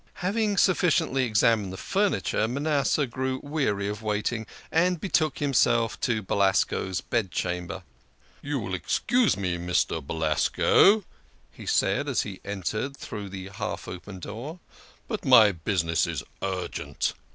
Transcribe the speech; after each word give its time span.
Having 0.25 0.57
sufficiently 0.57 1.25
examined 1.25 1.71
the 1.71 1.77
furniture, 1.77 2.47
Manasseh 2.47 3.05
grew 3.05 3.39
weary 3.43 3.87
of 3.87 4.01
waiting, 4.01 4.47
and 4.71 4.99
betook 4.99 5.37
himself 5.37 5.99
to 6.01 6.23
Belasco's 6.23 7.01
bed 7.01 7.29
chamber." 7.29 7.83
You 8.41 8.57
will 8.57 8.73
excuse 8.73 9.37
me, 9.37 9.59
Mr. 9.59 10.01
Belasco," 10.03 11.03
he 11.51 11.67
said, 11.67 12.09
as 12.09 12.23
he 12.23 12.41
entered 12.43 12.97
through 12.97 13.29
the 13.29 13.49
half 13.49 13.87
open 13.87 14.17
door," 14.19 14.57
but 15.07 15.23
my 15.23 15.51
business 15.51 16.07
is 16.07 16.23
urgent." 16.41 17.13